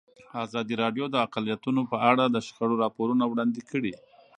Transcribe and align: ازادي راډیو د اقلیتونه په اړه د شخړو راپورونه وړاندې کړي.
ازادي 0.45 0.75
راډیو 0.83 1.05
د 1.09 1.15
اقلیتونه 1.25 1.81
په 1.91 1.97
اړه 2.11 2.23
د 2.29 2.37
شخړو 2.47 2.75
راپورونه 2.83 3.23
وړاندې 3.27 3.61
کړي. 3.69 3.93